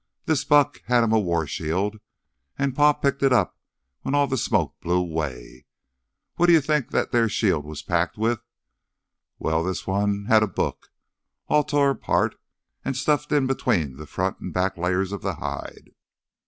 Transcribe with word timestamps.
This 0.25 0.43
buck 0.43 0.81
had 0.87 1.03
him 1.03 1.11
a 1.11 1.19
war 1.19 1.45
shield 1.45 1.97
an' 2.57 2.71
Pa 2.71 2.91
picked 2.91 3.21
it 3.21 3.31
up 3.31 3.59
when 4.01 4.15
all 4.15 4.27
th' 4.27 4.39
smoke 4.39 4.79
blew 4.79 4.95
away. 4.97 5.67
What'd' 6.37 6.51
you 6.53 6.59
think 6.59 6.89
that 6.89 7.11
there 7.11 7.29
shield 7.29 7.65
was 7.65 7.83
packed 7.83 8.17
with? 8.17 8.41
Well, 9.37 9.63
this 9.63 9.85
one 9.85 10.25
had 10.27 10.41
a 10.41 10.47
book 10.47 10.89
all 11.49 11.63
tore 11.63 11.91
apart 11.91 12.33
an' 12.83 12.95
stuffed 12.95 13.31
in 13.31 13.45
between 13.45 14.03
th' 14.03 14.09
front 14.09 14.37
an' 14.41 14.49
back 14.51 14.75
layers 14.75 15.11
of 15.11 15.21
hide. 15.21 15.91